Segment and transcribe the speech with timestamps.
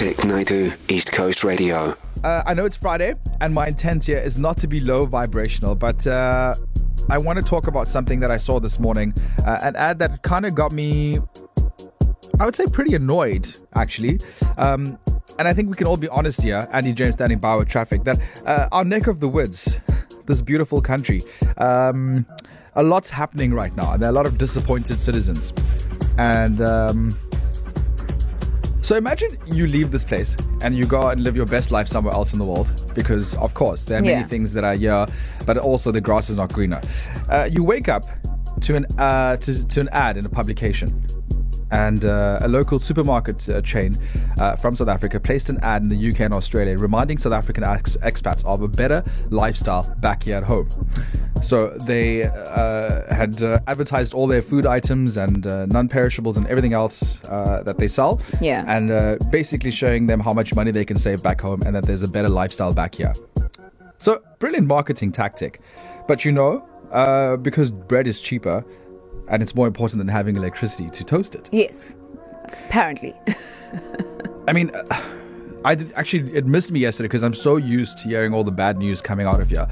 [0.00, 1.94] Naidu, East Coast Radio.
[2.24, 5.74] Uh, I know it's Friday, and my intent here is not to be low vibrational,
[5.74, 6.54] but uh,
[7.10, 9.12] I want to talk about something that I saw this morning,
[9.46, 11.18] uh, an ad that kind of got me,
[12.38, 14.20] I would say, pretty annoyed, actually.
[14.56, 14.98] Um,
[15.38, 18.04] and I think we can all be honest here, Andy James standing by with traffic,
[18.04, 19.78] that uh, our neck of the woods,
[20.24, 21.20] this beautiful country,
[21.58, 22.24] um,
[22.74, 25.52] a lot's happening right now, and there are a lot of disappointed citizens.
[26.16, 27.10] And um,
[28.90, 31.86] so imagine you leave this place and you go out and live your best life
[31.86, 34.26] somewhere else in the world because, of course, there are many Yeah.
[34.26, 35.06] things that are here,
[35.46, 36.80] but also the grass is not greener.
[37.28, 38.04] Uh, you wake up
[38.62, 41.06] to an uh, to, to an ad in a publication.
[41.70, 43.92] And uh, a local supermarket uh, chain
[44.40, 47.62] uh, from South Africa placed an ad in the UK and Australia reminding South African
[47.62, 50.68] ex- expats of a better lifestyle back here at home.
[51.42, 56.74] So they uh, had uh, advertised all their food items and uh, non-perishables and everything
[56.74, 58.20] else uh, that they sell.
[58.40, 58.64] Yeah.
[58.66, 61.84] And uh, basically showing them how much money they can save back home and that
[61.84, 63.12] there's a better lifestyle back here.
[63.98, 65.60] So brilliant marketing tactic,
[66.08, 68.64] but you know, uh, because bread is cheaper,
[69.28, 71.48] and it's more important than having electricity to toast it.
[71.52, 71.94] Yes.
[72.66, 73.14] Apparently.
[74.48, 74.72] I mean,
[75.64, 78.52] I did actually it missed me yesterday because I'm so used to hearing all the
[78.52, 79.68] bad news coming out of here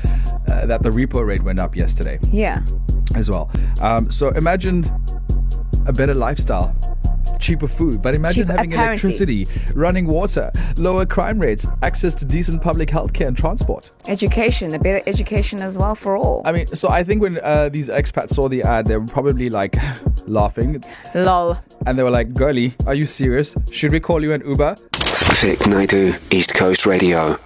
[0.48, 2.62] uh, that the repo rate went up yesterday yeah.
[3.14, 3.50] as well.
[3.80, 4.84] Um, so imagine
[5.86, 6.74] a better lifestyle.
[7.40, 9.10] Cheaper food, but imagine Cheap- having apparently.
[9.10, 13.92] electricity, running water, lower crime rates, access to decent public healthcare and transport.
[14.08, 16.42] Education, a better education as well for all.
[16.44, 19.50] I mean, so I think when uh, these expats saw the ad, they were probably
[19.50, 19.76] like
[20.26, 20.82] laughing,
[21.14, 21.56] Lol.
[21.86, 23.54] and they were like, "Girlie, are you serious?
[23.70, 24.74] Should we call you an Uber?"
[25.34, 27.38] Vic Naidu, East Coast Radio.